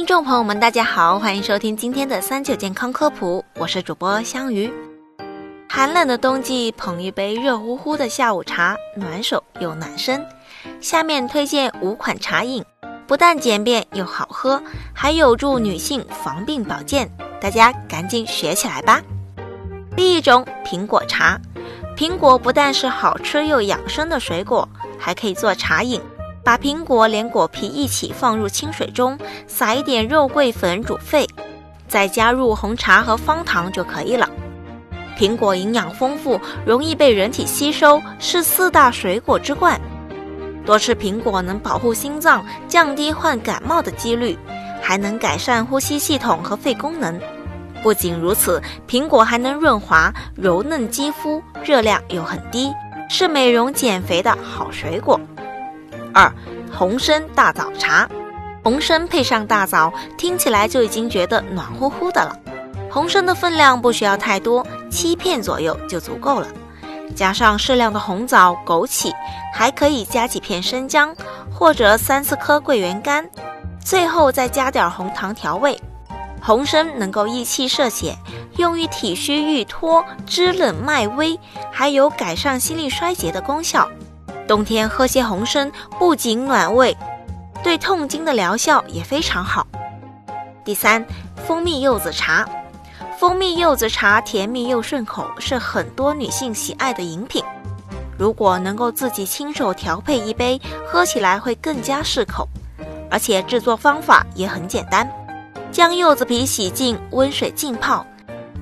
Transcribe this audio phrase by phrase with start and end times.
[0.00, 4.72] 听众朋友们，大家好，欢迎收听今天的三九健康科普，我是主播香鱼。
[5.68, 10.26] 寒冷的冬季，捧一杯热乎乎的下午茶，暖手又暖身。
[10.80, 12.64] 下面推荐五款茶饮，
[13.06, 14.60] 不但简便又好喝，
[14.94, 17.06] 还有助女性防病保健，
[17.38, 19.02] 大家赶紧学起来吧。
[19.94, 21.38] 第一种，苹果茶。
[21.94, 24.66] 苹果不但是好吃又养生的水果，
[24.98, 26.00] 还可以做茶饮。
[26.42, 31.26] 把苹果连果皮一起放入清水中，撒一点肉桂粉煮沸，
[31.86, 34.28] 再加入红茶和方糖就可以了。
[35.18, 39.78] 苹果营养丰富，容易被人体吸收，是四大水果之冠。
[40.64, 44.38] 多吃苹果能保护心脏，降低患感冒的几率，
[44.80, 47.20] 还能改善呼吸系统和肺功能。
[47.82, 52.72] 不仅如此，苹果还能润滑、柔嫩肌肤，热量又很低，
[53.08, 55.18] 是美容减肥的好水果。
[56.12, 56.32] 二，
[56.72, 58.08] 红参大枣茶，
[58.62, 62.36] 红参配上大枣，听起来就已经觉得暖乎乎的了。
[62.90, 66.46] 红参的分量不需要太多，七片左右就足够了。
[67.14, 69.12] 加上适量的红枣、枸杞，
[69.52, 71.14] 还可以加几片生姜
[71.52, 73.28] 或者三四颗桂圆干，
[73.84, 75.80] 最后再加点红糖调味。
[76.40, 78.16] 红参能够益气摄血，
[78.56, 81.38] 用于体虚郁脱、肢冷脉微，
[81.70, 83.88] 还有改善心力衰竭的功效。
[84.50, 86.96] 冬天喝些红参，不仅暖胃，
[87.62, 89.64] 对痛经的疗效也非常好。
[90.64, 91.06] 第三，
[91.46, 92.44] 蜂蜜柚子茶。
[93.16, 97.44] 蜂蜜柚子茶甜蜜又顺口，是很多女性喜爱的饮品。
[98.18, 102.48] 如果能够自己亲手调配一杯，喝起来会更加适口。
[103.08, 105.08] 而且制作方法也很简单，
[105.70, 108.04] 将柚子皮洗净，温水浸泡，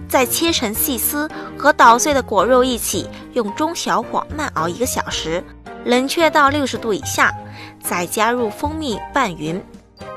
[0.06, 5.42] 再切成细丝，和捣碎的果肉一起，用中小火慢熬一个小时。
[5.88, 7.34] 冷却到六十度以下，
[7.82, 9.58] 再加入蜂蜜拌匀，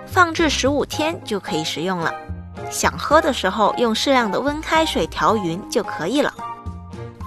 [0.05, 2.14] 放置十五天就可以食用了。
[2.69, 6.33] 想喝的时候用适量的温开水调匀就可以了。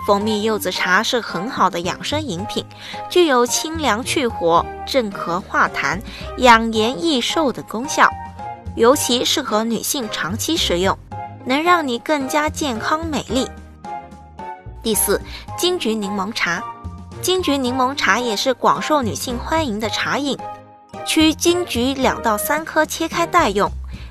[0.07, 2.63] 蜂蜜柚子茶是很好的养生饮品，
[3.09, 5.99] 具有清凉去火、镇咳化痰、
[6.37, 8.11] 养颜益寿的功效，
[8.77, 10.99] 尤其适合女性长期食用，
[11.47, 13.49] 能让你更加健康美丽。
[14.83, 15.19] 第四，
[15.57, 16.63] 金桔柠檬茶。
[17.23, 20.37] 金桔柠檬茶也是广受女性欢迎的茶饮，
[21.07, 23.71] 取金桔两到三颗切开待用，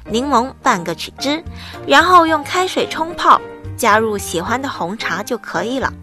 [0.09, 1.43] 柠檬半个取汁，
[1.87, 3.39] 然后用开水冲泡，
[3.77, 5.93] 加入喜欢的红茶就可以了，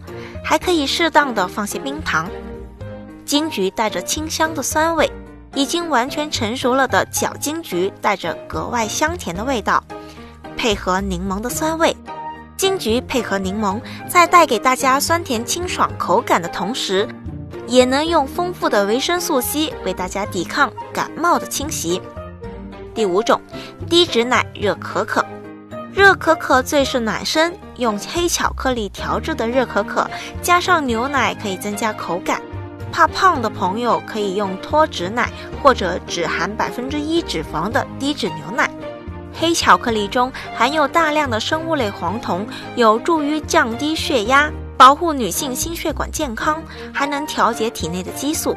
[0.43, 2.29] 还可以适当的放些冰糖。
[3.25, 5.11] 金桔带着清香的酸味，
[5.53, 9.83] 已经完全成熟了的角金桔带着格外香甜的味道，
[10.57, 11.95] 配合柠檬的酸味。
[12.61, 17.09] 金桔配合柠檬，在带给大家酸甜清爽口感的同时，
[17.65, 21.99] 也能用丰富的维生素 C 为大家抵抗感冒的侵袭。
[22.93, 23.41] 第五种，
[23.89, 25.25] 低脂奶热可可。
[25.91, 30.07] 热可可最是暖身，用黑巧克力调制的热可可，
[30.43, 32.39] 加上牛奶可以增加口感。
[32.91, 35.31] 怕胖的朋友可以用脱脂奶
[35.63, 38.69] 或者只含百分之一脂肪的低脂牛奶。
[39.41, 46.61] 黑巧克力中含有大量的生物类黄酮，有助于降低血压，保护女性心血管健康，
[46.93, 48.55] 还能调节体内的激素。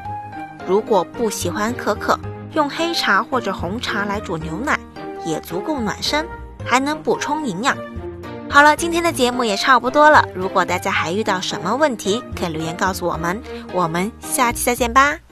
[0.68, 2.20] 如果不喜欢可可，
[2.52, 4.78] 用黑茶或者红茶来煮牛奶，
[5.24, 6.26] 也足够暖身，
[6.62, 7.74] 还能补充营养。
[8.50, 10.28] 好了，今天的节目也差不多了。
[10.34, 13.42] 如果大家还遇到什么问题，可以留言告诉我们。
[13.72, 15.23] 我们下期再见吧。